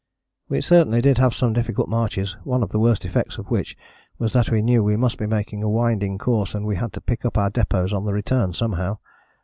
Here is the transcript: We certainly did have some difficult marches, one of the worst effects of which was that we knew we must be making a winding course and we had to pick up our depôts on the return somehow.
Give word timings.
We 0.49 0.61
certainly 0.61 0.99
did 0.99 1.19
have 1.19 1.35
some 1.35 1.53
difficult 1.53 1.87
marches, 1.87 2.35
one 2.43 2.63
of 2.63 2.69
the 2.71 2.79
worst 2.79 3.05
effects 3.05 3.37
of 3.37 3.51
which 3.51 3.77
was 4.17 4.33
that 4.33 4.49
we 4.49 4.63
knew 4.63 4.83
we 4.83 4.97
must 4.97 5.19
be 5.19 5.27
making 5.27 5.61
a 5.61 5.69
winding 5.69 6.17
course 6.17 6.55
and 6.55 6.65
we 6.65 6.77
had 6.77 6.91
to 6.93 7.01
pick 7.01 7.23
up 7.23 7.37
our 7.37 7.51
depôts 7.51 7.93
on 7.93 8.05
the 8.05 8.13
return 8.13 8.51
somehow. 8.51 8.97